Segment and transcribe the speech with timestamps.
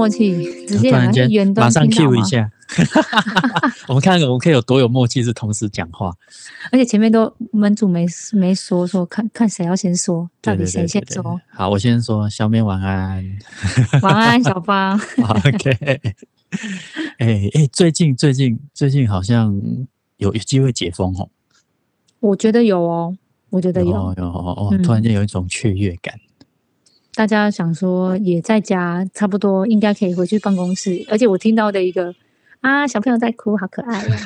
[0.00, 2.50] 默契，直接突然间远端马上 Q 一，下，
[3.86, 6.10] 我们看我们可以有多有默契，是同时讲话。
[6.72, 11.40] 而且前面都门主没没说说看看谁要先说，到底谁先对对对说？。
[11.52, 13.22] 好，我先说，小面晚安。
[14.00, 14.98] 晚安，小芳。
[15.44, 16.00] OK，
[17.18, 19.54] 哎哎，最近最近最近好像
[20.16, 21.28] 有有机会解封哦，
[22.20, 23.14] 我觉得有哦，
[23.50, 23.90] 我觉得有。
[23.90, 26.18] 有有哦，嗯突然间有一种雀跃感。
[27.14, 31.04] 大家想说也在家，差不多应该可以回去办公室。
[31.08, 32.14] 而且我听到的一个
[32.60, 34.16] 啊，小朋友在哭，好可爱啊。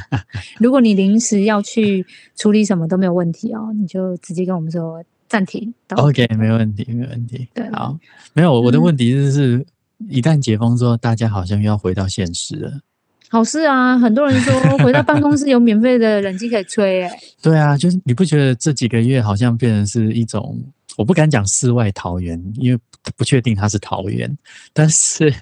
[0.58, 2.04] 如果你临时要去
[2.36, 5.72] 处理什么都没有问题哦，你就直接跟我们说暂停。
[5.96, 7.48] OK，没问题，没问题。
[7.54, 7.98] 对好，
[8.34, 9.64] 没有我的嗯问题就是，
[10.08, 12.80] 一旦解封之后，大家好像又要回到现实了。
[13.28, 14.52] 好事啊，很多人说
[14.84, 20.62] 回到办公室有免费的冷气可以吹、欸，对啊，就是你不觉得这几个月好像变成是一种，
[20.96, 22.80] 我不敢讲世外桃源，因为
[23.16, 24.36] 不确定它是桃源，
[24.72, 25.32] 但是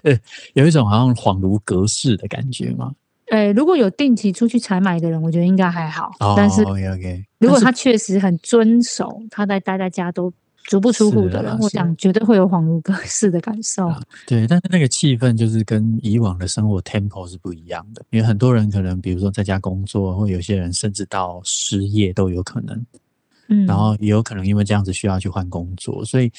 [0.54, 2.92] 有一种好像恍如隔世的感觉嘛。
[3.30, 6.10] 呃，如果有定期出去采买的人，我觉得应该还好。
[6.18, 10.32] 哦但是，OK OK，如果他确实很遵守，他在待在家都
[10.66, 13.88] 足不出户的人，我想绝对会有恍如隔世的感受。
[14.26, 22.84] 对，但是那个气氛就是跟以往的生活 tempo 是不一样的，因为很多人可能比如说在家工作，或有些人甚至到失业都有可能。
[23.50, 26.32] 嗯，然后也有可能因为这样子需要去换工作，所以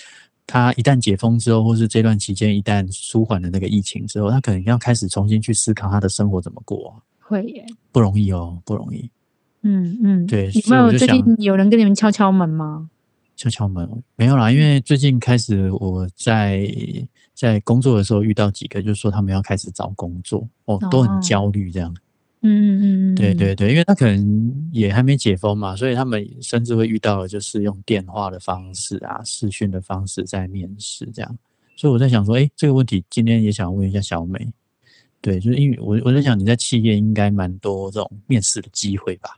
[0.48, 7.66] 他一旦解封之后，或是这段期间一旦舒缓了那个疫情之后，他可能要开始重新去思考他的生活怎么过，会耶。
[7.92, 9.10] 不容易哦，不容易。
[9.64, 12.90] 嗯嗯，对有没有最近有人跟你们敲敲门吗？
[13.36, 16.68] 敲敲门没有啦，因为最近开始我在
[17.34, 21.92] 在工作的时候遇到几个，就是说他们要开始找工作，哦，都哦很焦虑这样。
[21.92, 22.02] 嗯
[22.44, 31.38] 嗯嗯嗯，对对对，因为他可能也还没解封嘛，所以他们甚至会遇到的就是用电话的方式啊、视讯的方式在面试这样。
[31.76, 34.52] 所以我在想说，哎，这个问题今天也想问一下小美，
[35.22, 39.38] 对，就是因为我我在想你在企业应该蛮多这种面试的机会吧？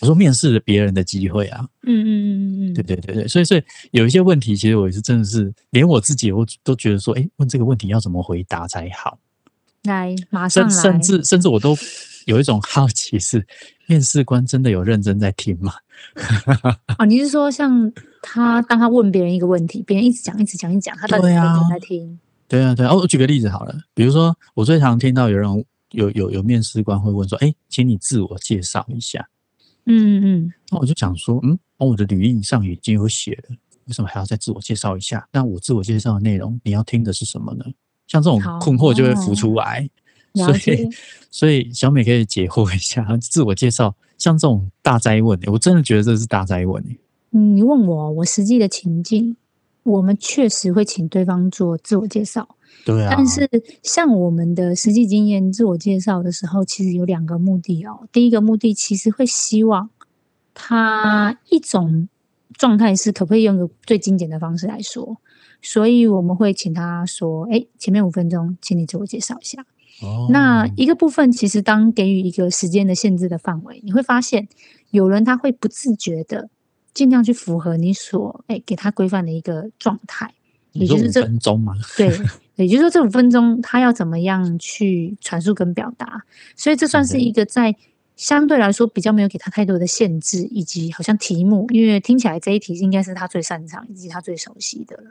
[0.00, 3.62] 我说面试的别人的机会啊，嗯嗯嗯嗯嗯，对对对对，所以所以
[3.92, 9.18] 有一些问题，其实我也是真的是连我自己我都觉得说，哎，问这个问题要怎么回答才好？
[9.84, 11.74] 来马上甚来，甚至甚至我都
[12.26, 13.46] 有一种好奇是，
[13.86, 15.72] 面试官真的有认真在听吗？
[16.98, 17.90] 哦，你是说像
[18.22, 22.18] 他当他问别人一个问题，别人一直讲一直讲一直讲，他到底对啊有没有认真在听？
[22.48, 22.90] 对啊，对啊。
[22.92, 29.26] 哦，我举个例子好了，比如说我最常听到有人有有有面试官会问说，哎，请你自我介绍一下。
[29.86, 33.56] 嗯嗯那我就想说，嗯，哦，我的履历上已经有写了，
[33.86, 35.26] 为什么还要再自我介绍一下？
[35.30, 37.64] 那我自我介绍的内容，你要听的是什么呢？
[38.06, 39.88] 像这种困惑就会浮出来。
[40.34, 40.88] 了所以，
[41.30, 46.84] 所以小美可以解惑一下，自我介绍，像这种大灾问、欸，我真的觉得这是大灾问、
[47.30, 49.36] 你问我我实际的情境，
[49.82, 52.48] 我们确实会请对方做自我介绍，
[52.84, 53.48] 对啊，但是
[53.82, 58.08] 像我们的实际经验，自我介绍的时候，其实有两个目的哦。
[58.12, 59.90] 第一个目的其实会希望
[60.52, 62.08] 他一种
[62.52, 65.18] 状态是可不可以用个最精简的方式来说，
[65.60, 69.66] 所以我们会请他说：“哎，前面五分钟，请你自我介绍一下。”
[70.04, 70.28] 哦。
[70.30, 74.48] 那一个部分，其实当给予一个时间的限制的范围，你会发现
[74.90, 76.48] 有人他会不自觉的
[76.92, 80.32] 尽量去符合你所哎给他规范的一个状态，
[80.72, 82.08] 也就是这分钟嘛，对，
[82.56, 86.22] 也就是说这五分钟他要怎么样去传输跟表达，
[86.56, 87.74] 所以这算是一个在
[88.16, 95.10] 相对来说比较没有给他太多的限制，以及好像题目，因为听起来这一题应该是他最擅长以及他最熟悉的了。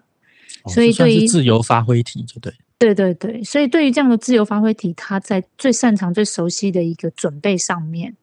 [0.63, 2.53] 哦所以对于是自由发挥题，就对。
[2.83, 8.18] 对对对，所以对于这样的自由发挥题，他在最擅长、最熟悉的一个准备上面，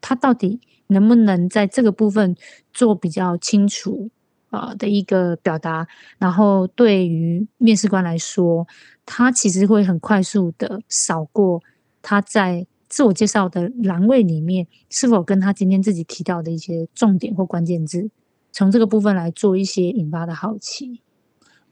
[0.00, 2.36] 他到底能不能在这个部分
[2.72, 4.08] 做比较清楚
[4.50, 5.88] 啊、的一个表达？
[6.18, 8.68] 然后对于面试官来说，
[9.04, 11.60] 他其实会很快速的扫过
[12.00, 18.08] 他在自我介绍的栏位里面是否跟他今天自己提到的一些重点或关键字，
[18.52, 21.00] 从这个部分来做一些引发的好奇。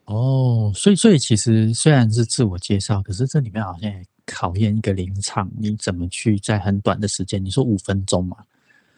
[0.06, 8.36] 哦，所以所以其实虽然是自我介绍，可是这里面好像也考验一个临场，你怎么去在很短的时间，你说五分钟嘛，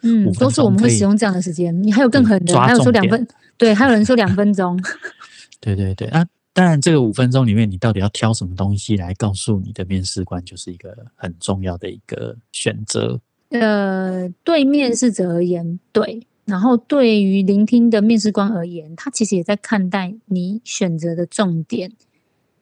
[0.02, 1.80] 嗯都是我们会使用这样的时间。
[1.82, 3.26] 你还有更狠的，还有说两分，
[3.56, 4.76] 对，还有人说两分钟。
[5.60, 13.20] 对对对，啊，当然这个五分钟里面，你到底要挑什么东西来告诉你的面试官，就是一个很重要的一个选择。
[13.50, 21.92] 呃，对面试者而言，对，然后对于聆听的面试官而言，他其实也在看待你选择的重点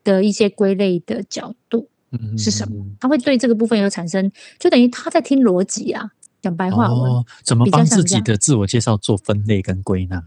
[0.03, 2.97] 的一些归类的角度嗯，是什么嗯？
[2.99, 6.11] 他会对这个部分有产生，就等于他在听逻辑啊，
[6.41, 7.13] 讲白话文。
[7.13, 10.25] 哦，怎么帮自己的自我介绍做分类跟归纳？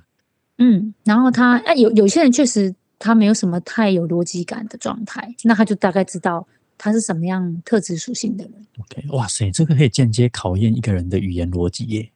[0.59, 8.53] 嗯，然后他啊，有有些人确实他没有什么太有逻辑感的状态，那他就大概知道他是什么样特质属性的人。
[8.77, 12.11] OK，哇塞，这个可以间接考验一个人的语言逻辑耶。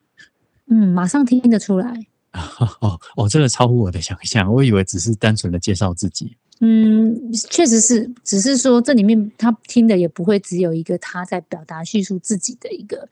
[0.71, 1.93] 嗯，马上听得出来。
[2.79, 6.37] 哦哦，这个超乎我的想象，我以为只是单纯的介绍自己。
[6.61, 13.09] 嗯，确实是，只是说这里面他听的也不会只有一个他在表达叙述自己的一个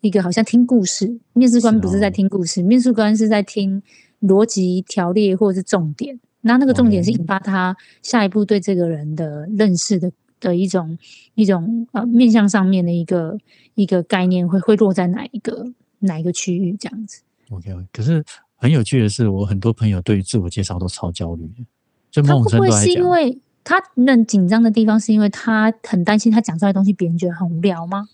[0.00, 1.18] 一个，好像听故事。
[1.34, 3.82] 面试官不是在哦听故事，面试官是在听
[4.22, 6.18] 逻辑条列或者是重点。
[6.40, 10.10] 那那个重点是引发他下一步对这个人的认识的
[10.40, 10.96] 的一种
[11.34, 13.36] 一种呃面向上面的一个
[13.74, 15.66] 一个概念会会落在哪一个
[16.02, 17.22] 哪一个区域这样子。
[17.50, 18.24] OK，可是
[18.56, 21.64] 很有趣的是，我很多朋友对于自我介绍都超焦虑的，
[22.10, 28.08] 就他某种程会不会是因度来讲，为他那紧张的地方，是因为他很担心他讲出来的东西别人觉得很无聊吗？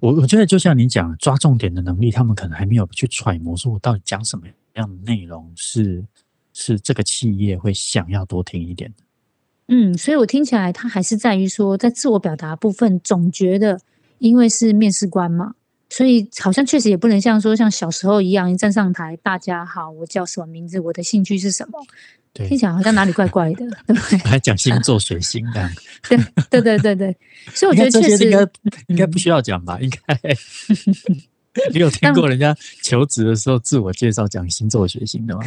[0.00, 6.02] 我我觉得就像你讲，抓重点的能力，他们可能还没有去揣摩，说我到底讲什么样的内容是
[6.52, 9.04] 是这个企业会想要多听一点的。
[9.68, 13.78] 嗯，所以我听起来他还是在于说，在自我表达部分，总觉得
[14.18, 15.54] 因为是面试官嘛，
[15.90, 21.78] 所以好像确实也不能像说像小时候一样，一站上台，大家好，我叫什么名字，我的兴趣是什么，
[22.32, 24.18] 听，起来好像哪里怪怪的，对不对？
[24.24, 25.70] 还讲星座、水星这样，
[26.48, 27.16] 对对对对，
[27.52, 28.38] 所以我觉得确实些应该
[28.86, 29.78] 应该不需要讲吧？
[29.80, 30.18] 应该。
[31.72, 35.42] 你有听过 人家求职的时候自我介绍讲星座、水星的吗？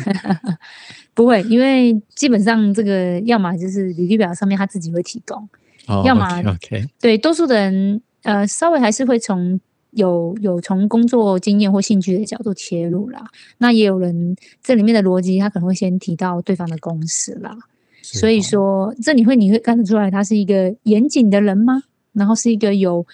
[1.14, 5.48] 不会，因为基本上这个要么就是履历表上面他自己会提供，
[5.88, 9.58] 哦要么 OK，对，多数的人呃，稍微还是会从
[9.96, 13.26] 有有从工作经验或兴趣的角度切入啦。
[13.58, 17.58] 那也有人这里面的逻辑，他可能会先提到对方的公司啦。
[18.02, 21.84] 所以哦说，这你会你会看得出来，他是一个严谨的人吗？
[22.12, 23.06] 然后是一个有，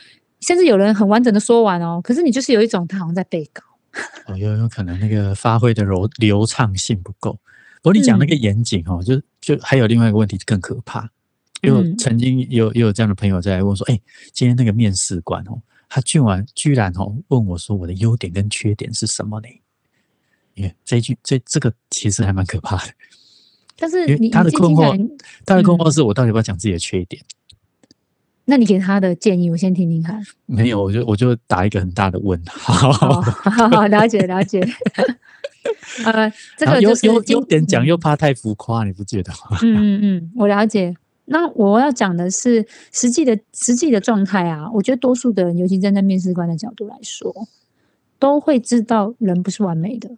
[0.41, 3.63] 甚至有人很完整的说完哦，可是你就是有一种他好像在背稿。
[4.27, 7.37] 哦，有有可能那个发挥的流流畅性不够。
[7.81, 11.09] 不过你讲那个嗯严谨哦，就就还有另外一个问题更可怕，
[11.61, 13.99] 因为曾经有也有这样的朋友在来问说，哎、
[14.33, 19.47] 今天那个面试官哦，他居然居然哦问我说我的优点跟缺点是什么呢？
[20.53, 22.93] 因为这一句这这个其实还蛮可怕的，
[23.77, 27.21] 但是你你他的困惑，他的困惑嗯是我到底要不要讲自己的缺点？
[28.45, 30.25] 那你给他的建议，我先听听看。
[30.47, 32.89] 没有，我就我就打一个很大的问号。
[32.89, 34.59] 哦，好好了解了解。
[36.03, 39.59] 呃，这个就是今优优点讲嗯又怕太浮夸，你不觉得吗？
[39.61, 40.95] 嗯嗯嗯，我了解。
[41.29, 47.33] 那我要讲的是实际的实际的状态啊，我觉得多数的人，尤其站在面试官的角度来说，
[48.19, 50.09] 都会知道人不是完美的，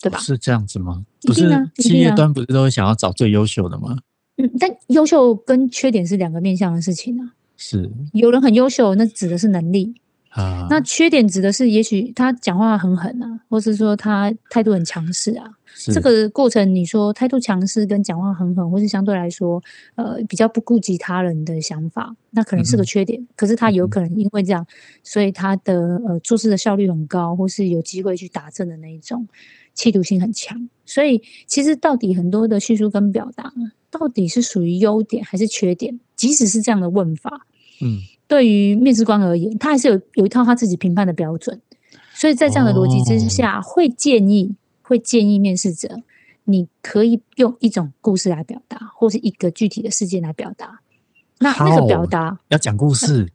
[0.00, 0.18] 对吧？
[0.18, 1.04] 是这样子吗？
[1.22, 3.98] 不是企业端不是都会想要找最优秀的吗？
[4.36, 7.34] 嗯，但优秀跟缺点是两个面向的事情啊。
[7.56, 9.94] 是有人很优秀，那指的是能力；
[10.32, 15.44] 啊，那缺点指的是，也许他讲话很狠啊，或是说他态度很强势啊。
[15.86, 19.62] 这个过程，你说态度强势跟讲话很狠，或是相对来说，
[19.94, 23.26] 呃，比较不顾及他人的想法，那可能是个缺点。
[23.36, 24.66] 可是他有可能因为这样，
[25.02, 29.26] 所以他的呃做事的效率很高，或是有机会去打正的那一种
[29.74, 30.68] 企图性很强。
[30.84, 33.52] 所以其实到底很多的叙述跟表达，
[33.90, 35.98] 到底是属于优点还是缺点？
[36.14, 37.46] 即使是这样的问法，
[37.80, 37.98] 嗯
[38.32, 41.60] 对于面试官而言，他还是有有一套他自己评判的标准，
[42.14, 46.00] 所以在这样的逻辑之下，会建议会建议面试者，
[46.44, 50.80] 你可以用一种故事来表达，或是一个具体的事件来表达。
[51.40, 53.30] 那那个表好达要讲故事，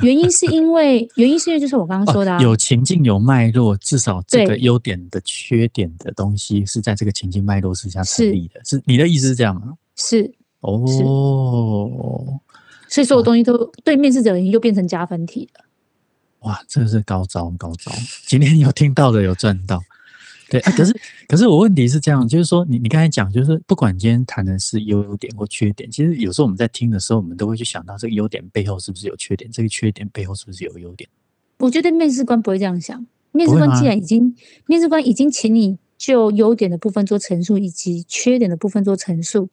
[0.00, 8.60] 原因是因为原因是因为就是我刚刚说的、啊哦、有情境有脉络，至少这个对优点的缺点的东西是在这个情境脉络之下成立的。
[8.62, 9.72] 是你的意思是这样吗？
[9.96, 12.40] 是，哦，
[12.94, 15.64] 所以所有东西都对面试者而言又变成加分题了。
[16.42, 17.90] 哇，真的是高招高招！
[18.24, 19.82] 今天有听到的有赚到，
[20.48, 20.70] 对、啊。
[20.76, 20.94] 可是
[21.26, 31.10] 可是我问题是这样，就是说你你刚才讲，就是不管今天谈的是优点或缺点，其实有时候我们在听的时候，我们都会去想到这个优点背后是不是有缺点，这个缺点背后是不是有优点？
[31.58, 34.36] 我觉得面试官不会这样想，面试官既然已经
[34.66, 39.48] 面试官已经请你就优点的部分做陈述，以及缺点的部分做陈述，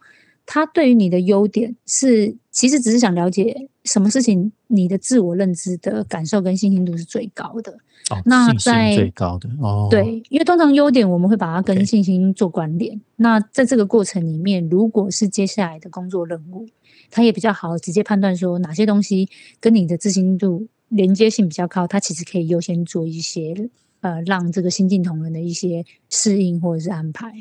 [0.45, 7.71] 他对于你的优点是其实只是想了解什么事情你的自我认知的感受跟信心度是最高的。
[8.09, 12.99] 哦，那在最高的哦，对，因为通常优点我们会把它跟信心做关联。
[13.17, 16.67] 那在这个过程里面，如果是接下来的工作任务，
[17.09, 19.29] 他也比较好直接判断说哪些东西
[19.61, 23.69] 跟你的自信度连接性比较高，他其实可以优先做一些
[24.01, 27.31] 呃让这个新进同仁的一些适应或者是安排。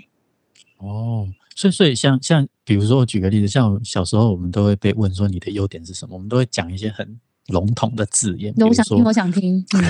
[0.78, 1.26] 哦，
[1.56, 9.82] 所以所以像像比如说我举个例子，像小时候我们都会被问说你的优点是什么，我们都会讲一些很笼统的字眼，我想听，我想听，嗯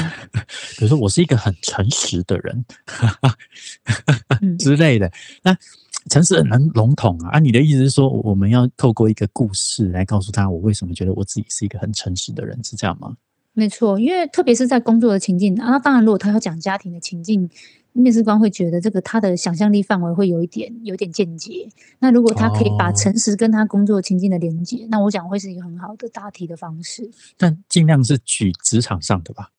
[0.78, 2.64] 比如说我是一个很诚实的人
[4.40, 5.12] 嗯 之类的。
[5.42, 5.54] 那
[6.08, 7.32] 诚实很难笼统啊。
[7.32, 13.14] 啊，你的意思是说，我们要透过一个故事来告诉他，我为什么觉得我自己是一个很诚实的人，是这样吗？
[13.52, 17.50] 没错，因为特别是在工作的情境啊，那当然，如果他要讲家庭的情境，
[17.92, 21.68] 面试官会觉得这个他的想象力范围会有一点有点间接。
[21.98, 27.10] 那如果他可以把哦诚实跟他工作情境的连接，那我想会是一个很好的答题的方式。
[27.36, 29.50] 但尽量是举职场上的吧，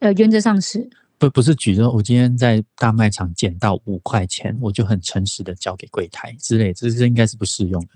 [0.00, 7.88] 呃，原则上是不不是举着，我今天在大卖场捡到五块钱，我就很诚实的交给柜台之类，这这应该是不适用的。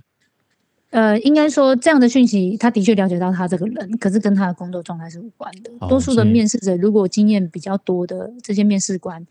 [0.90, 5.70] 呃，应该说这样的讯息，他的确了解到他这个人，可是跟他的工作状态是无关的。
[5.80, 9.26] 哦多数的面试者，如果经验比较多的这些面试官，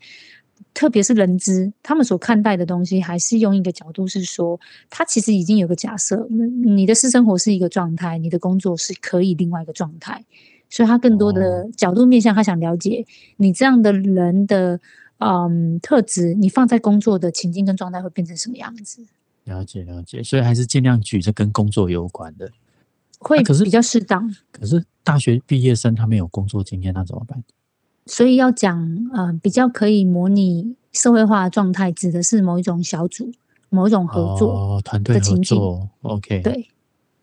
[0.72, 10.24] 特别是人资，他们所看待的东西，还是用一个角度是说，他其实已经有个假设，嗯你的私生活是一个状态，你的工作是可以另外一个状态，
[10.70, 13.04] 所以他更多的角度面向，他想了解
[13.38, 14.78] 你这样的人的
[15.18, 19.04] 嗯特质，你放在工作的情境跟状态会变成什么样子，
[19.48, 22.50] 了解了解，所以还是尽量举这跟工作有关的。
[23.18, 24.32] 会啊可是比较适当。
[24.52, 27.42] 可是大学毕业生他没有工作经验，那怎么办？
[28.06, 33.32] 所以要讲，呃，比较可以模拟社会化的状态，指的是某一种小组、
[33.68, 36.68] 某一种合作，哦，团队合的情境作，OK，对，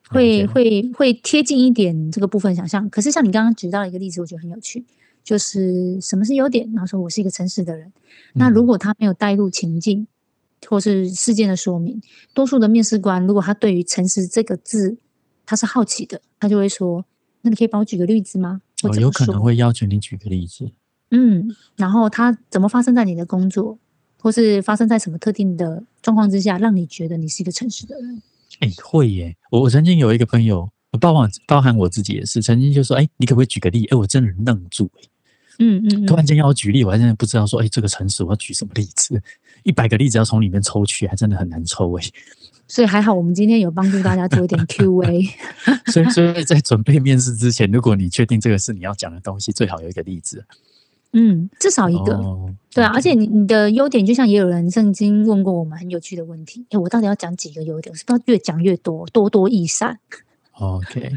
[0.10, 2.90] 会会会贴近一点这个部分想象。
[2.90, 4.86] 可是像你刚刚举到一个例子，我觉得很有趣，
[5.24, 6.70] 就是什么是优点？
[6.74, 7.92] 然后说我是一个诚实的人。
[8.34, 10.06] 那如嗯果他没有带入情境
[10.70, 12.02] 或是事件的说明，
[12.34, 14.98] 多数的面试官如果他对于诚实这个字
[15.46, 17.06] 他是好奇的，他就会说
[17.42, 20.72] ：“那你可以帮我举个例子吗？”我哦，有可能会要求你举个例子。
[21.12, 23.78] 嗯，然后它怎么发生在你的工作，
[24.20, 28.22] 或是发生在什么特定的状况之下，让你觉得你是一个诚实的人？
[28.60, 29.36] 哎，会耶！
[29.52, 30.68] 我我曾经有一个朋友，
[31.00, 35.04] 包含包含我自己也是，曾经就说：“哎，你可不可以举个例？”哎，我真的愣住，哎
[35.60, 39.22] 嗯嗯嗯，突然间要我举例，我还真的不知道说：“哎，这个城市我要举什么例子？
[39.64, 42.04] 一百个例子要从里面抽取，还真的很难抽哎。
[42.68, 45.22] 所以还好，我们今天有帮助大家做一点 Q&A。
[45.92, 50.44] 所以，所以在准备面试之前，如果你确定这个是你要讲的东西，最好有一个例子。
[51.14, 52.16] 嗯，至少一个。
[52.18, 57.90] 哦对啊，而且你你的优点，就像也有人曾经问过我们很有趣的问题：哎，我到底要讲几个优点？
[57.90, 59.98] 我是不是要越讲越多，多多益善
[60.54, 61.10] ？OK，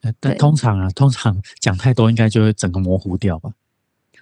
[0.00, 3.50] 那但通常啊，通常讲太多，应该就会整个模糊掉吧？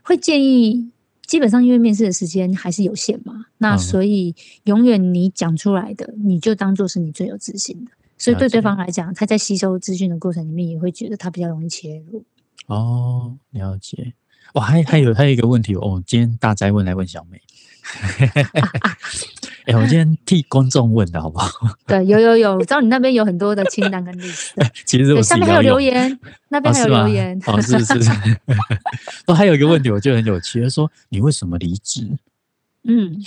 [0.02, 0.90] 会建议，
[1.26, 7.90] 基本上因为面试的时间还是有限嘛，那嗯所以永远你讲出来的，你就当做是你最有自信的。
[8.18, 12.24] 所以对对方来讲，他在吸收资讯的过程里面，也会觉得他比较容易切入。
[12.66, 14.14] 哦，了解。
[14.54, 17.40] 哇，还还有还有一个问题哦，今天大灾问来问小美。
[19.66, 21.48] 哎、我今天替观众问的好不好？
[21.86, 27.40] 对，有有有，我知道你那边有很多的清单跟 list，对， 其实我下面还有留言，那边哦，还有留言。
[27.46, 28.10] 哦，是是是。
[29.26, 32.08] 哦， 还有一个问题，我觉得很有趣，他说你为什么离职？
[32.84, 33.24] 嗯，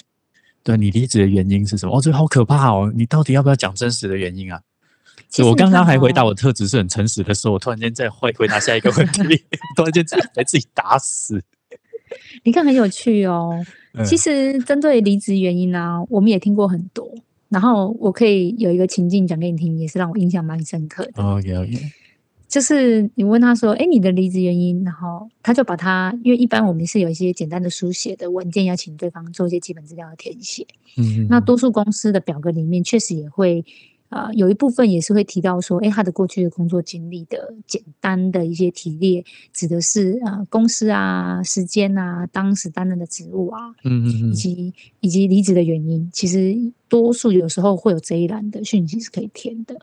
[0.63, 1.97] 对你离职的原因是什么？
[1.97, 2.91] 哦，这个好可怕哦！
[2.93, 4.59] 你到底要不要讲真实的原因啊？
[5.29, 11.41] 其实我刚刚还回答哦我特质是很诚实的时候，我突然间再回回答下一个问题，突然间自己被自己打死。
[12.43, 13.65] 你看很有趣哦。
[13.97, 17.09] 嗯其实针对离职原因呢、我们也听过很多。
[17.47, 21.23] 然后我可以有一个情境讲给你听，也是让我印象蛮深刻的。
[21.23, 21.79] OK OK，
[22.49, 30.65] 就是你问他说：“哎，你的离职原因？”然后他就把他，因为一般我们是有一些简单的书写的文件，要请对方做一些基本资料的填写。
[30.97, 33.63] 嗯，那多数公司的表格里面确实也会，
[34.09, 46.09] 呃，有一部分也是会提到说，诶，他的过去的工作经历的简单的一些提列，指的是呃公司啊、时间啊、当时担任的职务啊，嗯嗯嗯以，及以及离职的原因。
[46.13, 46.55] 其实
[46.87, 49.75] 多数有时候会有这一栏的讯息是可以填的。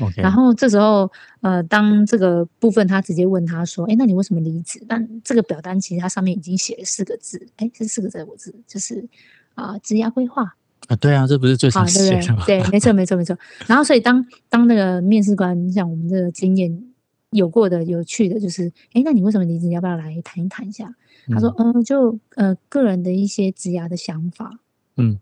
[0.00, 1.10] OK，然后这时候，
[1.42, 9.06] 呃，当这个部分他直接问他说：“哎，那你为什么离职？”但这个表单其实它上面已经写了四个字，哎，这四个字我字就是
[9.54, 10.56] 啊，职涯规划。
[10.86, 12.40] 啊，对啊，这不是最，常见的吗？
[12.40, 12.60] 不对？
[12.60, 13.36] 对，没错，没错，没错。
[13.66, 16.84] 然后，所以当当那个面试官像我们这个经验
[17.30, 19.66] 有过的、有趣的，就是，哎，那你为什么离职？
[19.66, 20.94] 你要不要来谈一谈一下？
[21.28, 24.60] 他说，嗯，就呃个人的一些职涯的想法，
[24.96, 25.18] 嗯，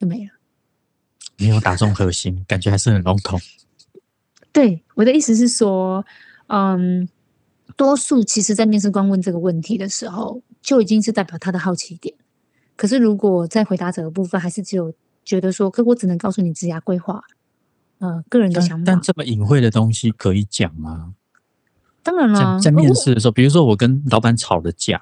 [0.00, 0.30] 就没了。
[1.36, 3.40] 没有打中核心，感觉还是很笼统。
[4.52, 6.04] 对，我的意思是说，
[6.48, 7.08] 嗯，
[7.76, 12.14] 多数其实，在面试官问这个问题的时候，就已经是代表他的好奇点。
[12.76, 14.92] 可是，如果在回答者的部分，还是只有
[15.24, 17.22] 觉得说，可我只能告诉你职涯规划，
[17.98, 18.84] 呃，个人的想法。
[18.84, 21.14] 但但这么隐晦的东西可以讲吗？
[22.02, 25.00] 当然啦，在在面试的时候，比如说我跟老板吵了架，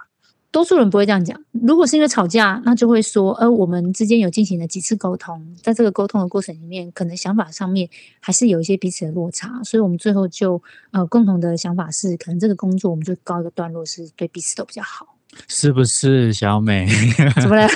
[0.52, 1.36] 多数人不会这样讲。
[1.50, 7.88] 如果是因为吵架，那就会说，呃，我们之间有进行了几次沟通，在这个沟通的过程里面，可能想法上面
[8.20, 10.62] 还是有一些彼此的落差，所以我们最后就
[10.92, 15.16] 呃共同的想法是，可能这个工作我们就告一个段落，是对彼此都比较好。
[15.48, 16.86] 是不是小美？
[17.40, 17.68] 怎么了？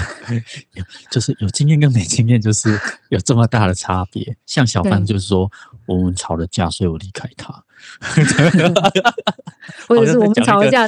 [1.10, 4.36] 就是有经验跟没经验，就是有这么大的差别。
[4.46, 5.50] 像小范就是说，
[5.86, 7.64] 我们吵了架，所以我离开他。
[9.88, 10.86] 或者是我们吵了架，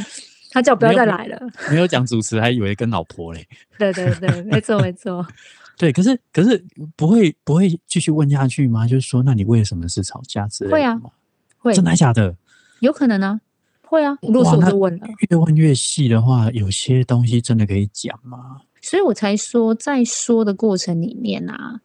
[0.50, 1.40] 他叫不要再来了。
[1.70, 3.46] 没有讲主持，还以为跟老婆嘞。
[3.78, 5.26] 对对对，没错没错。
[5.78, 6.64] 对，可是可是
[6.96, 8.86] 不会不会继续问下去吗？
[8.86, 11.10] 就是说，那你为了什么是吵架之类的会啊吗
[11.58, 12.36] 会真的还假的？
[12.80, 13.40] 有可能啊，
[13.88, 14.16] 会啊。
[14.22, 18.60] 如果是我就问了，越问越细的话，有些东西真的可以讲吗？
[18.80, 21.80] 所以我才说，在说的过程里面啊，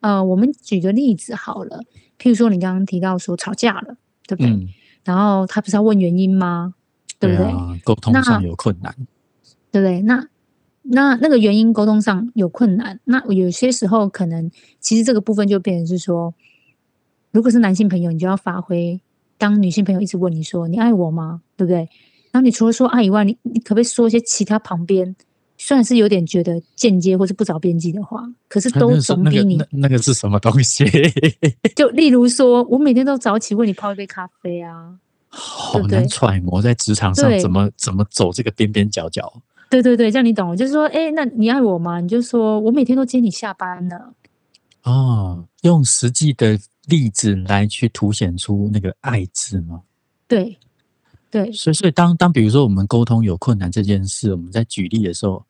[0.00, 1.82] 呃，我们举个例子好了，
[2.18, 3.96] 譬如说你刚刚提到说吵架了，
[4.26, 4.50] 对不对？
[4.50, 4.68] 嗯，
[5.04, 6.74] 然后他不是要问原因吗？
[7.18, 7.46] 对不对？
[7.46, 8.94] 啊，沟通上有困难。
[9.72, 10.00] 对不对？
[10.02, 10.28] 那
[10.82, 16.32] 那那个原因沟通上有困难，那有些时候可能其实这个部分就变成是说，
[17.32, 19.00] 如果是男性朋友，你就要发挥，
[19.38, 21.42] 当女性朋友一直问你说你爱我吗？
[21.56, 21.88] 对不对？
[22.32, 25.16] 然后你除了说爱以外，你你可不可以说一些其他旁边，
[25.56, 30.84] 虽然是有点觉得间接或是不着边际的话，可是都啊那个是那个总比你那那个是什么东西？
[31.74, 34.94] 就例如说，我每天都早起为你泡一杯咖啡啊，
[35.28, 39.32] 好对难揣摩，在职场上怎么怎么走这个边边角角。
[39.70, 42.00] 对对对，这样你懂，就是说，哎，那你爱我吗？
[42.00, 43.98] 你就说我每天都接你下班呢，
[44.84, 49.82] 哦，用实际的例子来去凸显出那个爱字吗？
[50.26, 50.58] 对
[51.30, 55.44] 对，所以，所以当当比如说我们沟通有困难这件事，我们在举例的时候，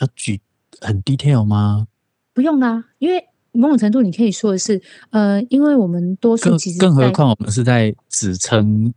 [0.00, 0.40] 要举
[0.80, 1.86] 很 detail 吗？
[2.32, 4.80] 不用啦，因为某种程度你可以说的是，
[5.10, 8.92] 呃，因为我们多数更其实在更何况我们是在指称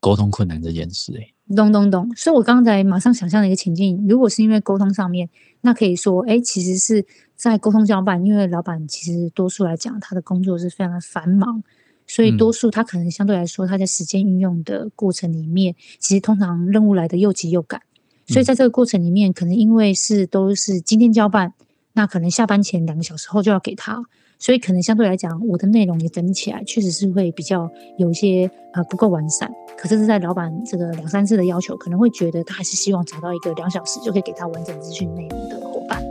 [0.00, 5.28] 沟通困难这件事、欸，懂懂懂，所以我刚才马上想象的一个情境，如果是因为沟通上面，
[5.62, 7.04] 那可以说，哎，其实是
[7.36, 11.62] 在沟通交办，因为老板其实多数来讲，他的工作是非常的繁忙，
[12.06, 12.36] 所以嗯。
[12.38, 17.82] 多数他可能相对来说，他在时间运用的过程里面，其实通常任务来的又急又赶，
[18.26, 18.46] 所以嗯。
[18.46, 21.52] 在这个过程里面，可能因为是都是今天交办，
[21.92, 24.04] 那可能下班前两个小时后就要给他，
[24.42, 29.48] 所以可能相对来讲，我的内容也整理起来，确实是会比较有一些呃不够完善。
[29.78, 36.02] 可是是在老板这个两三次的要求，可能会觉得他还是希望找到一个两小时就可以给他完整资讯内容的伙伴。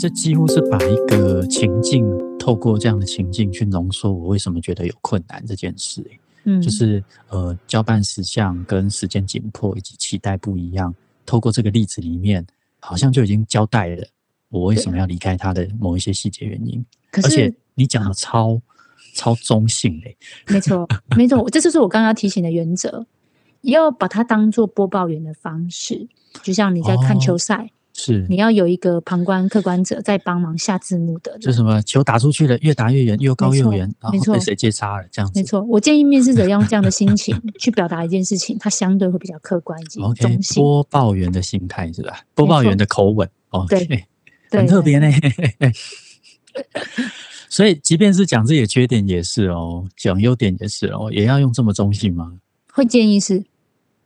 [0.00, 2.06] 这几乎是把一个情境
[2.38, 6.20] 透过这样的情境去浓缩我为什么觉得有困难这件事、欸。
[6.44, 10.94] 嗯，就是呃交办事项跟时间紧迫以及期待不一样，
[11.26, 12.46] 透过这个例子里面，
[12.78, 14.06] 好像就已经交代了
[14.48, 17.20] 我为什么要离开他的某一些细节原因，可。
[17.20, 18.58] 而且是你讲的超
[19.14, 20.16] 超中性嘞、
[20.48, 23.04] 没错，没错，这就是我刚刚提醒的原则，
[23.60, 26.08] 要把它当做播报员的方式，
[26.42, 27.20] 就像你在看哦。
[27.20, 27.70] 球赛，
[28.02, 31.40] 是你要有一个旁观客观者在帮忙下字幕的人。
[31.40, 35.38] 就什么球打出去了，越打越远，又高没错又远，然没错后被谁接杀了这样子。
[35.38, 40.62] 没错，我建议面试者要用这样的心情 去表达一件事情，它相对会比较客观以及 OK，中性。
[40.62, 42.20] 播报员的心态是吧？
[42.34, 43.28] 播报员的口吻
[43.68, 43.84] 对
[44.50, 45.10] 对很特别呢。
[47.48, 52.32] 所以，即便是讲自己的缺点也是哦，讲优点也是哦，也要用这么中性吗
[52.72, 53.44] 会建议是，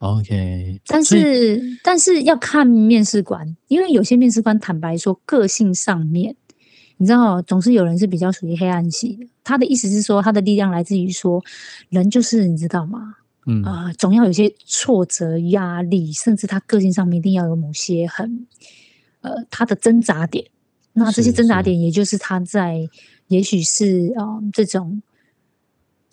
[0.04, 6.36] ？OK，但是但是要看面试官，因为有些面试官坦白说，个性上面，
[6.98, 9.26] 你知道，总是有人是比较属于黑暗系的。
[9.42, 11.42] 他的意思是说，他的力量来自于说，
[11.88, 13.14] 人就是你知道吗？
[13.46, 18.46] 嗯，啊、总要有些挫折、压力，甚至他个性上面一定要有某些很
[19.20, 20.46] 呃他的挣扎点。
[20.94, 22.88] 那这些挣扎点，也就是他在
[23.28, 25.02] 也许是啊、呃这种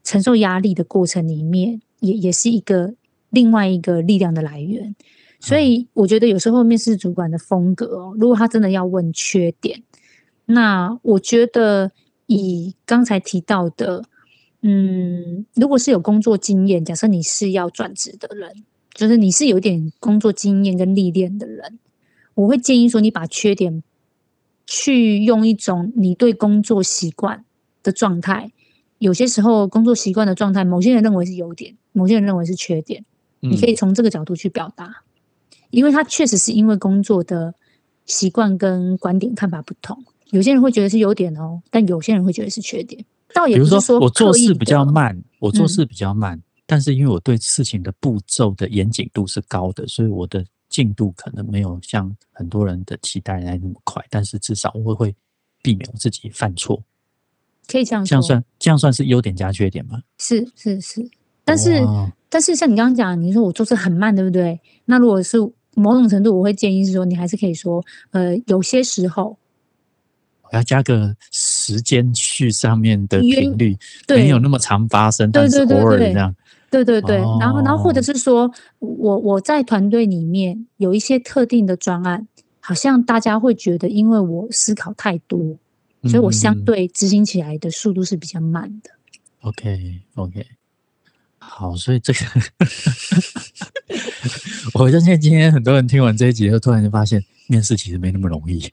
[0.03, 2.95] 承受压力的过程里面，也也是一个
[3.31, 4.95] 另外一个力量的来源。
[5.39, 9.81] 所以我觉得有时候面试主管的风格哦，如果他真的要问缺点，
[10.45, 11.91] 那我觉得
[12.27, 14.03] 以刚才提到的，
[14.61, 18.51] 嗯，如果是有工作经验，假设你是要转职的人，
[18.93, 21.79] 就是你是有点工作经验跟历练的人，
[22.35, 23.81] 我会建议说，你把缺点
[24.67, 27.43] 去用一种你对工作习惯
[27.81, 28.51] 的状态，
[28.99, 33.03] 有些时候工作习惯的状态，某些人认为是优点，某些人认为是缺点，
[33.41, 35.03] 你可以嗯从这个角度去表达，
[35.69, 37.53] 因为他确实是因为工作的
[38.05, 43.03] 习惯跟观点看法不同，有些人会觉得是优点哦，但有些人会觉得是缺点。
[43.33, 55.15] 倒也比如说我做事比较，慢，我做嗯事比较慢，但是因为我对事情的步骤的严谨度是高的，所以我的进度可能没有像很多人的期待来那么快，但是至少我会
[55.61, 56.83] 避免我自己犯错。
[57.67, 60.01] 可以这样，这样算这样算是优点加缺点吗？
[60.17, 61.09] 是是是，
[61.45, 64.59] 但是、哦但是像你刚刚讲，你说我做事很慢，对不对？
[64.85, 65.37] 那如果是
[65.75, 69.37] 某种程度我会建议是说，你还是可以说，呃，有些时候。
[70.43, 74.23] 我要加个时间去上面的约频率，对。
[74.23, 76.35] 没有那么常发生，对但是对对对偶尔这样。
[76.69, 82.27] 对对对，然后然后或者哦是说我我在团队里面有一些特定的专案，
[82.61, 85.39] 好像大家会觉得，因为我思考太多，
[86.03, 88.89] 所以我相嗯对执行起来的速度是比较慢的。
[89.41, 90.45] OK OK，
[91.43, 92.19] 好，所以这个，
[94.75, 98.71] 我相信今天很多人听完这一集后，突然就发现面试其实没那么容易。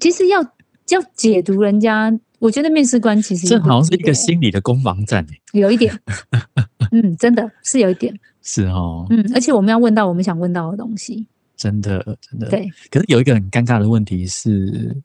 [0.00, 5.40] 其实要要解读人家，我觉得面试官其实这好像是一个心理的攻防战诶。
[5.52, 5.96] 有一点，
[6.90, 11.26] 嗯，真的是有一点，是哦，嗯，而且我们要问到我们想问到的东西，
[11.56, 12.48] 真的真的。
[12.48, 14.96] 对，可是有一个很尴尬的问题是，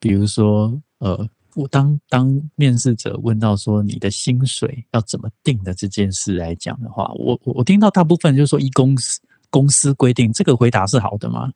[0.00, 11.52] 比如说，呃，我当当面试者问到说你的薪水要怎么定的这件事来讲的话，我我我听到大部分就是说依公司公司规定，这个回答是好的吗？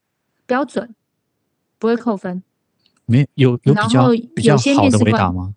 [0.47, 0.95] 标准
[1.79, 2.43] 不会扣分。
[3.07, 5.55] 没有有有比较比较好的回答吗？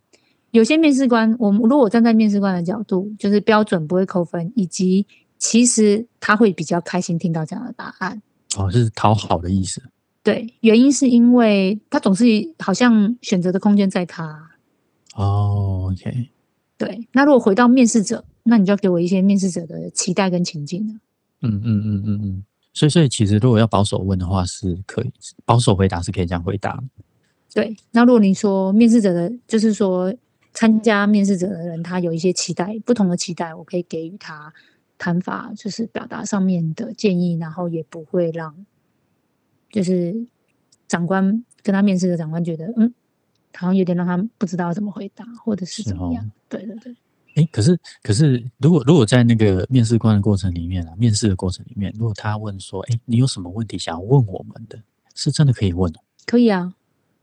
[0.52, 5.06] 有些面试官，我们如果站在面试官的角度，就是标准不会扣分，以及
[5.38, 8.22] 其实他会比较开心听到这样的答案。
[8.58, 9.82] 哦，是讨好的意思。
[10.22, 12.26] 对，原因是因为他总是
[12.60, 14.50] 好像选择的空间在他。
[15.16, 16.30] 哦，OK，
[16.78, 20.94] 对，那如果回到面试者，那你就要给我一些面试者的期待跟情境了。
[21.42, 22.44] 嗯嗯嗯嗯嗯。
[22.74, 25.12] 所以所以其实如果要保守问的话，是可以
[25.46, 26.84] 保守回答是可以这样回答的。
[27.54, 30.14] 对，那如果你说面试者的，就是说
[30.54, 34.54] 参加面试者的人，他有一些期待，不同的期待，我可以给予他
[34.98, 38.56] 谈法，就是表达上面的建议，然后也不会让
[39.72, 40.16] 就是
[40.88, 42.94] 长官跟他面试的长官觉得，嗯，
[43.56, 46.26] 好像有点让他不知道怎么回答，或者是是怎么样。
[46.26, 46.96] 哦对对对，
[47.36, 54.82] 哎，可是可是，如果如果在那个面试官的过程里面啊，面试的过程里面，如果他问说，哎，你有什么问题想要问我们的，
[55.14, 56.00] 是真的可以问哦。
[56.26, 56.74] 可以啊。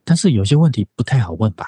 [0.05, 1.67] 但是有些问题不太好问吧？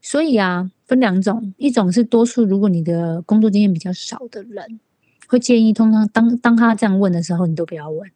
[0.00, 4.80] 所以啊，分两种，一种是多数如果你的工作经验比较少的人，
[5.28, 8.10] 会建议通常当当他这样问的时候，你都不要问。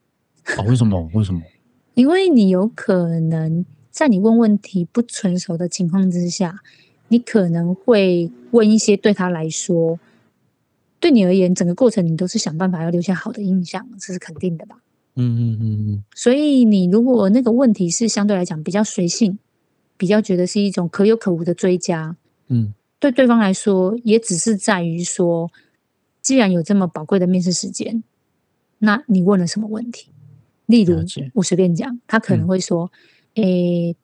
[0.56, 1.10] 哦，为什么？
[1.12, 1.42] 为什么？
[1.94, 6.60] 因为你有可能在你问问题不成熟的情况之下，
[7.08, 9.98] 你可能会问一些对他来说，
[10.98, 14.78] 对你而言，整个过程你都是想办法要留下好的印象，这是肯定的吧？
[15.16, 19.38] 嗯嗯嗯嗯，所以你如果那个问题是相对来讲比较随性，
[19.96, 22.16] 比较觉得是一种可有可无的追加，
[22.48, 25.52] 嗯，对对方来说，也只是在于说，
[26.20, 28.02] 既然有这么宝贵的面试时间，
[28.78, 30.08] 那你问了什么问题？
[30.66, 30.98] 例如，
[31.34, 32.90] 我随便讲，他可能嗯会说
[33.36, 33.94] ：“诶、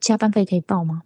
[0.00, 1.02] 加班费可以报吗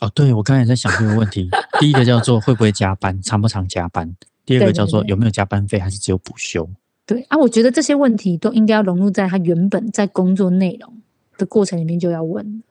[0.00, 1.48] 哦，对，我刚才也在想这个问题。
[1.78, 4.08] 第一个叫做会不会加班，常不常加班；
[4.44, 6.68] 第二个叫做有没有加班费，还是只有补休？？”
[7.06, 11.02] 对啊，我觉得这些问题都应该要融入在他原本在工作内容
[11.36, 12.62] 的过程里面就要问，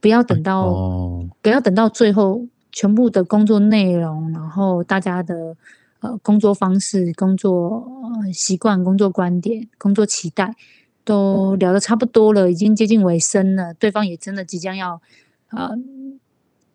[0.00, 5.56] 不要等到、哦，不要等到最后全部的工作内容，然后大家的
[6.02, 7.88] 呃工作方式、工作、
[8.24, 10.54] 呃、习惯、工作观点、工作期待
[11.04, 15.00] 都聊得差不多了，已经接近尾声了，对方也真的即将要
[15.48, 15.70] 呃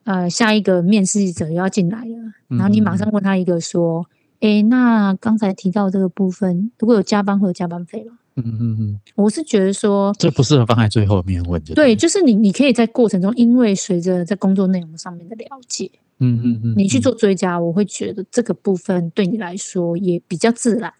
[0.06, 4.08] 呃下一个面试者又要进来了，然后你马上问他一个说。
[4.42, 8.20] 诶，那刚才提到这个部分，如果有加班会有加班费吗？
[8.36, 20.94] 嗯嗯嗯，我是觉得说，这不适合放在最后面问就对，就是你，你可以在过程中，因为随着在工作内容上面的了解，嗯嗯嗯，你去嗯做追加，我会觉得这个部分对你来说也比较自然。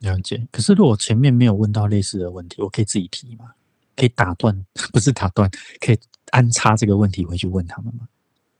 [0.00, 0.46] 了解。
[0.50, 3.52] 可是如果前面没有问到类似的问题，我可以自己提吗？
[3.96, 5.98] 可以打断，不是打断，可以
[6.30, 8.08] 安插这个问题回去问他们吗？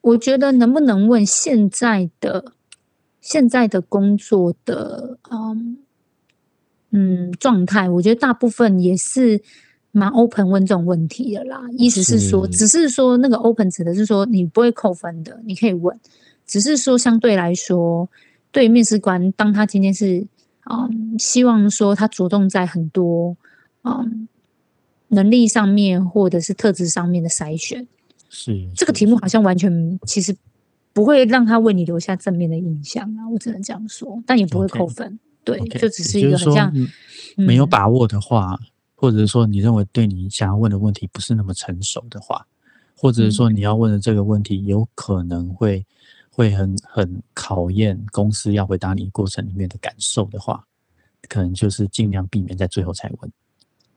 [0.01, 2.53] 我觉得能不能问现在的
[3.21, 5.79] 现在的工作的嗯
[6.91, 9.43] 嗯状态，我觉得大部分也是
[9.97, 11.63] 蛮 open 问这种问题的啦。
[11.79, 15.99] 意思是说，是只是说那个 open 指的是说你不会扣分的，你可以问，
[16.47, 18.07] 只是说相对来说，
[18.53, 20.27] 对于面试官，当他今天是
[20.71, 23.35] 嗯希望说他着重在很多
[23.85, 24.29] 嗯
[25.09, 27.89] 能力上面或者是特质上面的筛选。
[28.29, 30.37] 是这个题目好像完全其实
[30.93, 35.19] 不会让他为你留下正面的印象啊，我只能这样说，但也不会扣分。
[35.45, 36.89] 对就只是一个很像嗯
[37.37, 38.59] 没有嗯把握的话，
[38.97, 42.45] 或者说你认为对你想要问的问题不是那么成熟的话，
[42.97, 45.85] 或者是说你要问的这个问题有可能会
[46.31, 50.65] 会很很考验公司要回答你过程里面的感受的话，
[51.29, 53.31] 可能就是尽量避免在最后才问。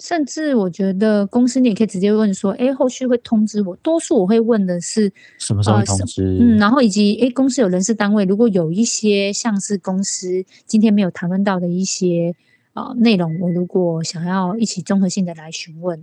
[0.01, 3.75] 甚至我觉得公司你也可以直接问说，哎，后续会通知我。
[3.77, 6.37] 多数我会问的是，什么时候通知？
[6.39, 12.33] 嗯，然后以及诶，公司有人事单位，如果有一些像是公司今天没有谈论到的一些
[12.79, 15.99] 啊内容，我如果想要一起综合性的来询问，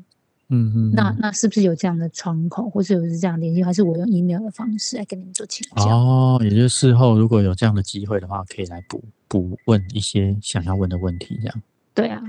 [0.49, 5.97] 嗯嗯，那那是不是有这样的窗口，或是有是这样联系，还是我用 email 的方式来跟你们做请教？
[5.97, 11.63] 哦，也就是事后如果有这样的机会的话，可以来补补问一些想要问的问题，这样。
[11.95, 12.23] 对啊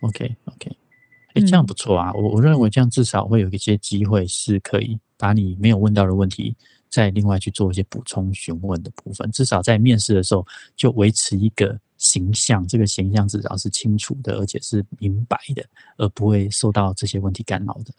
[0.00, 0.76] ，OK OK，
[1.34, 6.56] 哎，这样不错啊，我我认为这样至少会有一些机会是可以把你没有问到的问题。
[6.90, 15.64] 再另外去做一些补充询问的部分，至少在面试的时候就维持一个形象，这个形象至少是清楚的，而且是明白的，
[15.98, 17.92] 而不会受到这些问题干扰的。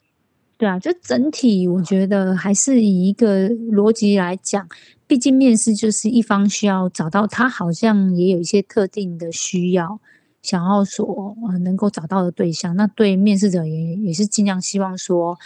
[0.57, 4.67] 对啊，就整体我觉得还是以一个逻辑来讲，
[5.07, 10.01] 毕竟面试就是一方需要找到他好像也有一些特定的需要，
[10.41, 15.39] 想要所呃能够找到的对象，那对面试者也也是尽量希望说。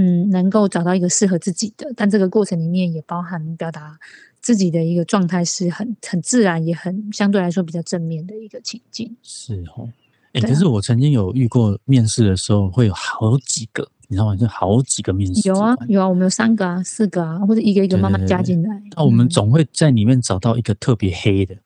[0.00, 3.98] 嗯，能够找到一个适合自己的，但这个过程里面也包含表达
[4.40, 9.16] 自己的一个状态是很很自然，也很相对来说比较正面的一个情境。
[9.24, 9.90] 是哦，
[10.34, 14.36] 哎，可是我曾经有遇过面试的时候，会有好几个，你知道吗？
[14.36, 15.48] 就好几个面试。
[15.48, 18.80] 有啊，有啊，我们有三个啊，四个啊，或者一个一个慢慢加进来。
[18.94, 21.56] 那我们总会在里面找到一个特别黑的，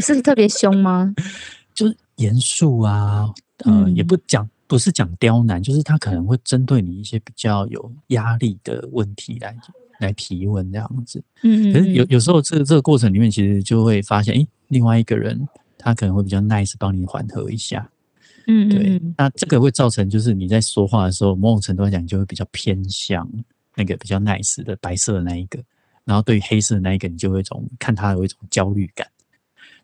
[0.00, 1.14] 是特别凶吗？
[1.74, 3.28] 就是严肃啊，
[3.66, 4.48] 呃，也不讲。
[4.68, 9.56] 不是讲刁难，就是他可能会针对你一些比较有压力的问题来
[9.98, 11.20] 来提问这样子。
[11.42, 17.90] 嗯，可是有有时候这个这个过程里面，其实就会发现，哎，另外一个人他可能会比较 nice，帮你缓和一下。
[18.46, 19.00] 嗯，对。
[19.16, 23.26] 那这个会造成就是你在说话的时候，某种程度来讲，就会比较偏向
[23.74, 25.58] 那个比较 nice 的白色的那一个，
[26.04, 29.06] 然后对于黑色的那一个，你就会一种看他有一种焦虑感。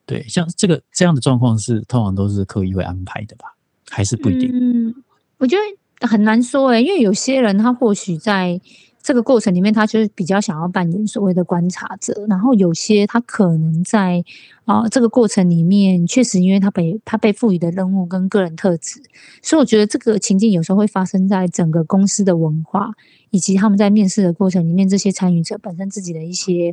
[0.06, 3.53] 对，像这个这样的状况是通常都是刻意会安排的吧？
[3.90, 4.50] 还是不一定。
[4.52, 4.94] 嗯，
[5.38, 8.60] 我觉得很难说诶，因为有些人他或许在
[9.02, 14.24] 这个过程里面，他就是比较想要扮演所谓的观察者，然后有些他可能在
[14.64, 19.02] 啊这个过程里面，确实因为他被他被赋予的任务跟个人特质，
[19.42, 22.92] 所以我觉得这个情境有时候会发生在整个公司的文化。
[23.34, 26.72] 以及他们在面试的过程里面，这些参与者本身自己的一些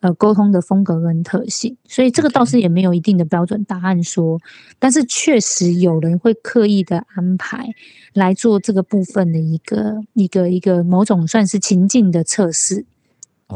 [0.00, 4.38] 呃沟通的风格跟特性，所以这个倒是也没有一定的标准答案说，
[4.78, 7.66] 但是确实有人会刻意的安排
[8.12, 12.84] 来做这个部分的一个一个一个某种算是情境的测试，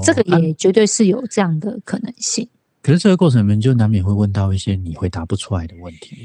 [0.03, 2.49] 这个也绝对是有这样的可能性。
[2.81, 6.17] 可是这个过程里面就难免会问到一些你回答不出来的问题，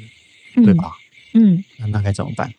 [0.56, 0.94] 对吧？
[1.34, 2.50] 嗯，那那该怎么办？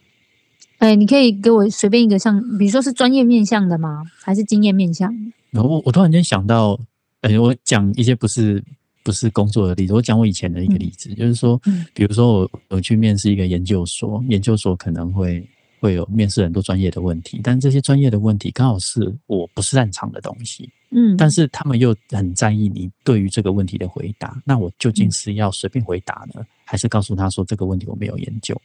[0.83, 4.03] 哎，你可以给我随便一个像，比如说是专业面向的吗？
[4.21, 5.15] 还是经验面向？
[5.53, 6.77] 我我突然间想到，
[7.21, 8.61] 哎，我讲一些不是
[9.05, 11.57] 不是工作的例子，我讲我以前的一个例子，就是说，
[11.95, 28.61] 比如说我我去面试一个研究所，研究所可能会会有面试很多专业的问题，但这些专业的问题刚好是我不是擅长的东西，嗯，但是他们又很在意你对于这个问题的回答，那我究竟是要随便回答呢，还是告诉他说这个问题我没有研究？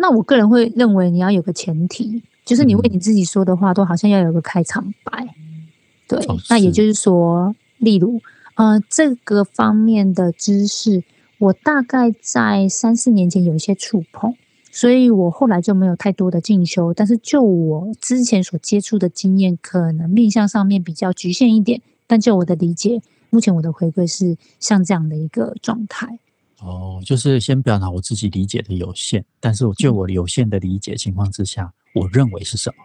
[0.00, 5.28] 那我个人会认为，你要有个前提，就是你为你自己说的话，都好像要有个开场白。
[6.08, 8.18] 对，那也就是说，例如，
[8.54, 11.04] 呃，这个方面的知识，
[11.38, 14.34] 我大概在三四年前有一些触碰，
[14.72, 16.94] 所以我后来就没有太多的进修。
[16.94, 21.82] 但是就我之前所接触的经验，可能面向上面比较局限一点。
[22.06, 26.18] 但就我的理解，目前我的回归是像这样的一个状态。
[26.62, 32.76] 哦，就是先表达我自己理解的有限，但是我就我有限的理解情况之下，我认为是什么？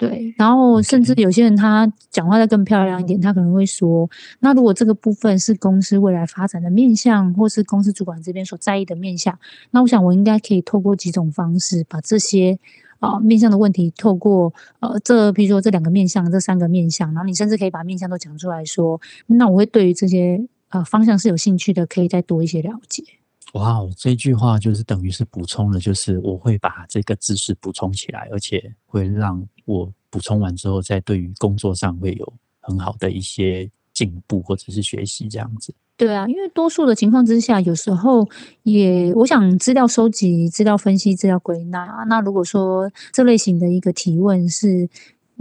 [0.00, 9.38] 对，然后甚至有些人他讲话再更漂亮一点，他可能会说，那如果这个部分是公司未来发展的面向，或是公司主管这边所在意的面向，
[9.72, 12.58] 那我想我应该可以透过几种方式，把这些
[12.98, 23.04] 啊面向的问题，透过呃这，比如说这两个面向，这三个面向，然后你甚至可以把面向都讲出来说，那我会对于这些呃方向是有兴趣的，可以再多一些了解。
[23.54, 35.74] 哇哦，这句话就是等于是补充了，就是我会把这个知识补充起来，而且会让我补充完之后，在对于工作上会有很好的一些进步或者是学习这样子。
[35.96, 38.28] 对啊，因为多数的情况之下，有时候
[38.62, 42.04] 也我想资料收集、资料分析、资料归纳。
[42.08, 44.88] 那如果说这类型的一个提问是。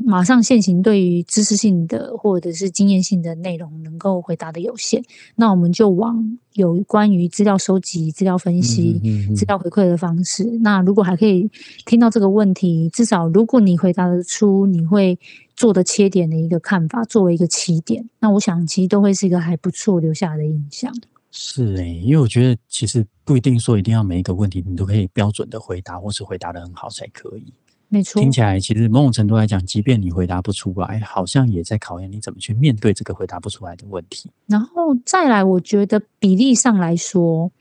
[0.05, 5.03] 马上现行，对于知识性的或者是经验性的内容，能够回答的有限，
[5.35, 8.99] 那我们就往有关于资料收集、资料分析、
[9.35, 10.43] 资料回馈的方式。
[10.61, 11.49] 那如果还可以
[11.85, 15.17] 听到这个问题，至少如果你回答得出你会
[15.55, 20.93] 做的切点的一个看法，作为一个起点，那我想其实都会是一个还不错留下来的印象。
[21.31, 27.53] 是诶，因为我觉得其实不一定说一定要每一个问题你都可以标准的回答，或是回答的很好才可以。
[27.91, 34.29] 没错，听起来其实某种程度来讲，即便你回答不出来，好像也在考验你怎么去面对这个回答不出来的问题。
[34.45, 37.51] 然后再来，我觉得比例上来说，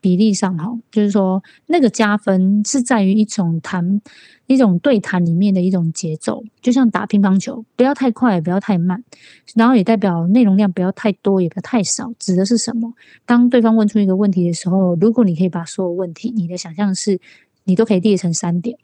[0.00, 4.00] 比例上哈，就是说那个加分是在于一种谈
[4.46, 9.04] 一种对谈里面的一种节奏，就像打乒乓球，不要太快，也不要太慢，
[9.54, 12.10] 然后也代表内容量不要太多，也不要太少。
[12.18, 12.94] 指的是什么？
[13.26, 17.20] 当对方问出一个问题的时候，如果你可以把所有问题，你的想象是，
[17.64, 18.78] 你都可以列成三点。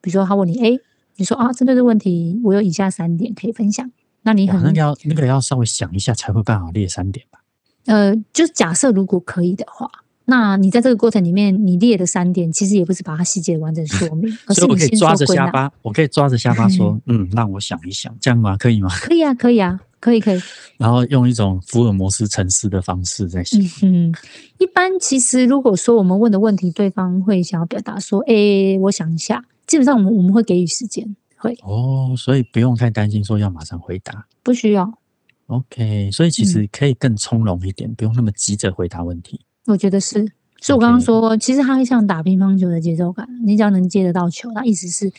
[0.00, 0.78] 比如说他问你 A，
[1.16, 3.90] 你说啊，针对这个问题，我有以下三点可以分享。
[4.22, 7.40] 那你很那个要那个要稍微想一下才会办法列三点吧。
[7.86, 9.90] 呃，就是假设如果可以的话。
[10.26, 18.56] 那你在这个过程里面，你列的三点，其实也不是把它细节完整说明， 而是我可以抓着下巴，我可以抓着下巴说，嗯，让我想一想，这样吗？
[18.56, 18.90] 可以吗？
[19.02, 20.40] 可以啊，可以啊，可以可以。
[20.76, 23.60] 然后用一种福尔摩斯沉思的方式在想。
[23.82, 24.14] 嗯，
[24.58, 31.56] 一般其实如果说我们问的问题，对方会想要表达说，哎，我想一下，基本上我们我们会给予时间，会。
[31.62, 34.98] 哦，所以不用太担心说要马上回答，不需要。
[35.46, 39.40] OK，所以其实可以更从容一点，不用那么急着回答问题。
[39.66, 40.26] 我觉得是。
[40.60, 45.12] 所以我刚刚说，其实它会像打乒乓球的节奏感，你只要能接得到球，那意思是，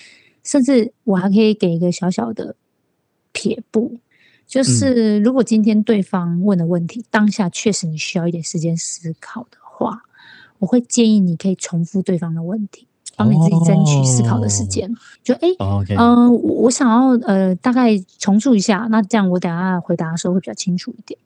[0.43, 2.57] 甚至我还可以给一个小小的
[3.31, 3.97] 撇步，
[4.45, 10.03] 就是如果今天对方问的问题，当下确实你需要一点时间思考的话，
[10.59, 14.91] 我会建议你可以重复对方的问题，帮你自己争取思考的时间。
[15.23, 15.47] 就哎，
[15.97, 21.19] 嗯，我想要呃大概重述一下，那这样我等下回答的时候会比较清楚一点。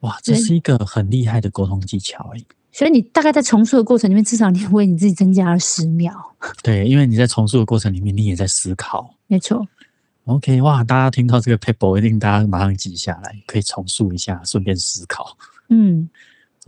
[0.00, 2.42] 哇，这是一个很厉害的沟通技巧哎。
[2.72, 6.12] 所以你大概在重述的过程里面，至少你为你自己增加了十秒。
[6.62, 9.14] 对，因为你在重述的过程里面，你也在思考。
[9.26, 9.66] 没错。
[10.26, 15.36] OK，哇，大家听到这个 paper，一定大家马上记下来，可以重述一下，顺便思考。
[15.68, 16.08] 嗯。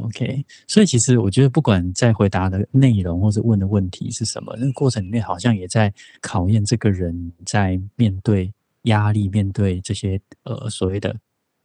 [0.02, 11.16] OK，所以其实我觉得，不管在回答的内容或者问的问题是什么，那个过程里面好像也在考验这个人在面对压力、面对这些呃所谓的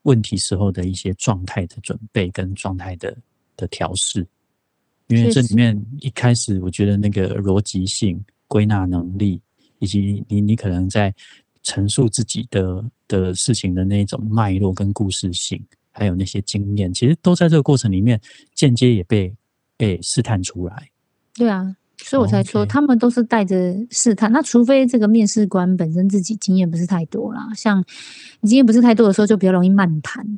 [0.04, 3.16] 问题时候的一些状态的准备跟状态的。
[3.60, 4.20] 的调试，
[5.08, 9.42] 因为这里面一开始我觉得那个逻辑性、归纳能力，
[9.80, 11.12] 以及你你可能在
[11.64, 15.60] 陈述自己的的事情的那种脉络跟故事性，
[15.98, 18.22] 还有那些经验，其实都在这个过程里面
[18.54, 19.34] 间接也被
[19.76, 20.90] 被试探出来。
[21.34, 24.32] 对啊，所以我才说他们都是带着试探。
[24.32, 27.84] 那除非这个面试官本身自己经验不是太多啦，像
[28.42, 30.38] 你经验不是太多的时候，就比较容易漫谈。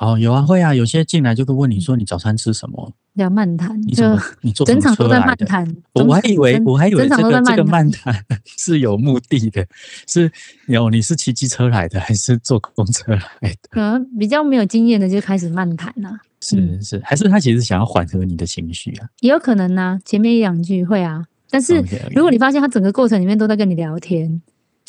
[0.00, 2.90] 哦，有啊，会啊，有些进来就会问你说你早餐吃什么？
[3.14, 5.76] 要漫谈，你怎么你坐整场都在漫谈？
[5.92, 8.14] 我还以为我还以为这个这个漫谈
[8.56, 9.66] 是有目的的，
[10.06, 10.32] 是
[10.68, 13.68] 有你是骑机车来的还是坐公车来的？
[13.68, 16.10] 可能比较没有经验的就开始漫谈了。
[16.40, 19.08] 是是，还是他其实想要缓和你的情绪啊？
[19.20, 21.84] 也有可能呢，前面一两句会啊，但是
[22.14, 24.40] 如果你发现他整个过程里面都在跟你聊天，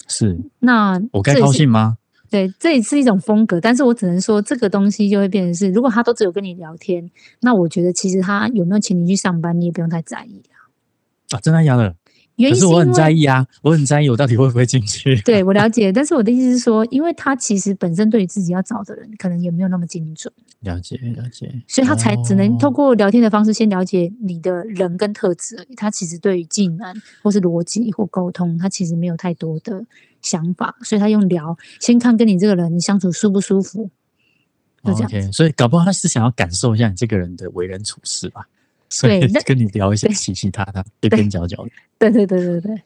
[0.07, 1.97] 是那我该高兴吗？
[2.31, 11.37] 对，这也是一种风格，但是我只能说，这个东西就会变成是，如果他都只有跟你聊天，那我觉得其实他有没有请你去上班，你也不用太在意啊。
[11.41, 11.93] 真的假的？
[12.37, 15.15] 可是我很在意啊，我很在意我到底会不会进去。
[15.21, 20.33] 对我了解，但是我的意思是说，因为他其实本身对于自己要找的人，可能也没有那么精准。
[20.61, 25.75] 了解了解，所以他才只能透过聊天的方式先了解你的人跟特质而已。
[25.75, 29.85] 他其实对于技能或是逻辑或沟通，他其实没有太多的。
[30.21, 33.89] 想法，所以他用聊先看跟你这个人相处舒不舒服，
[34.83, 35.33] 就这样。
[35.33, 38.47] 所以搞不好他是想要感受一下你这个人的为人处事吧，
[38.89, 41.71] 所以跟你聊一些嘻嘻哈哈边边角角的。
[41.97, 42.81] 对对对对对。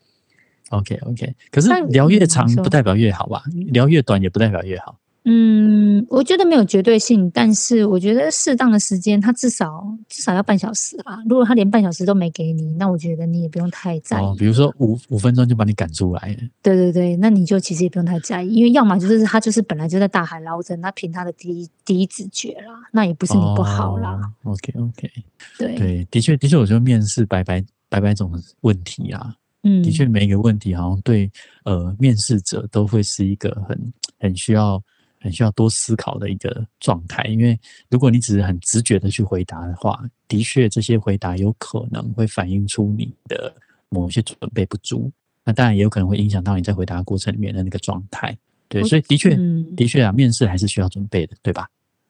[0.70, 3.44] OK OK，可是聊越长不代表越好吧？
[3.72, 4.98] 聊越短也不代表越好。
[5.28, 11.18] 嗯，我觉得没有绝对性，但是我觉得适当的时间，他至少至少要半小时啊。
[11.28, 14.26] 如果他连半小时都没给你，那我觉得你也不用太在意。
[14.38, 16.38] 比如说五五分钟就把你赶出来了。
[16.62, 24.32] 对对对，那你就其实也不用太在意，因为要么就是他就是本来就在大海捞针，他凭他的第一第一直觉啦，那也不是你不好啦。
[24.44, 25.10] OK OK，
[25.58, 28.32] 对对，的确的确，我觉得面试百百百百种
[28.62, 29.34] 问题啊，
[29.64, 31.32] 嗯，的确每一个问题好像对
[31.64, 34.80] 呃面试者都会是一个很很需要。
[35.26, 37.60] 很需要多思考的一个状态，因为
[37.90, 43.52] 如果你只是很直觉的去回答的话，的确这些回答有可能会反映出你的
[43.90, 45.12] 某些准备不足，
[45.44, 48.38] 那当然也有可能会影响到你在回答过程里面的那个状态。
[48.68, 49.36] 对，所以的确，
[49.76, 51.68] 的确啊，面试还是需要准备的，对吧？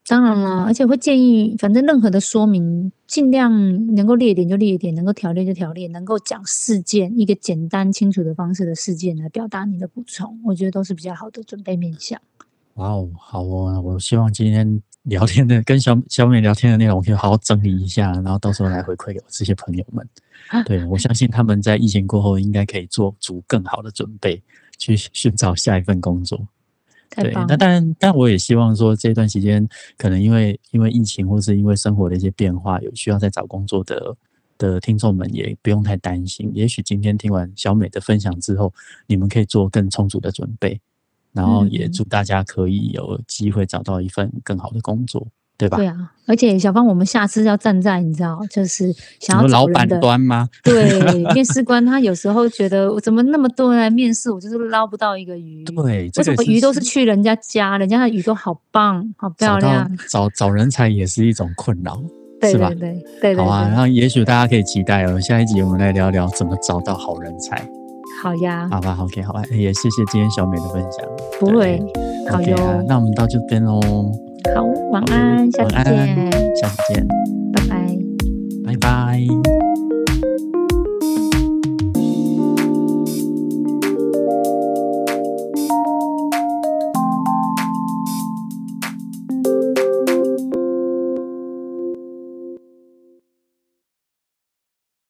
[0.07, 12.21] 当然了，而且会建议，反正任何的说明，尽量能够列点就列点，能够条列就条列，能够讲事件一个简单清楚的方式的事件来表达你的补充，我觉得都是比较好的准备面向。
[12.75, 20.07] 哇哦，好哦，我希望今天聊天的跟小小美聊天的内容，我可以好好整理一下，然后到时候来回馈给我这些朋友们。
[20.65, 24.41] 对我相信他们在疫情过后，应该可以做足更好的准备，
[24.77, 26.45] 去寻找下一份工作。
[27.11, 29.65] 对，那当然，但我也希望说，这段时间
[29.97, 34.15] 可能因为因为疫情或是因为生活的一些变化，有需要在找工作的
[34.57, 36.51] 的听众们也不用太担心。
[36.53, 38.73] 也许今天听完小美的分享之后，
[39.07, 40.81] 你们可以做更充足的准备，
[41.35, 45.27] 然后也嗯祝大家可以有机会找到一份更好的工作，
[45.57, 45.77] 对吧？
[45.77, 50.47] 对啊，而且小芳，我们下次要站在你知道，就是想要老板端吗？
[50.63, 55.63] 对，面试官他有时候觉得我怎么那么多人来面试，我就是捞不到一个鱼。
[55.65, 59.91] 对，这为什么鱼都是去人家家，人家的鱼都好棒、好漂亮？
[60.09, 62.01] 找找人才也是一种困扰，
[62.41, 62.77] 是吧对？
[62.79, 67.67] 对对对好啊，对，那也许大家可以期待哦，下一集我们来聊聊怎么找到好人才，
[68.21, 71.05] 好呀，好吧？OK，好吧，也谢谢今天小美的分享。
[71.39, 71.79] 不会，
[72.29, 73.79] 好哟，那我们到这边喽，
[74.55, 77.07] 好，晚安，下次见，下次见，
[77.53, 77.97] 拜拜。
[78.65, 79.74] 拜拜。